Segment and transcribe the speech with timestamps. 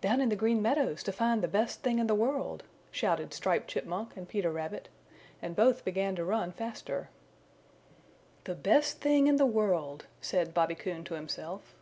[0.00, 3.68] "Down in the Green Meadows to find the Best Thing in the World!" shouted Striped
[3.68, 4.88] Chipmunk and Peter Rabbit,
[5.42, 7.10] and both began to run faster.
[8.44, 11.74] "The Best Thing in the World," said Bobby Coon to himself.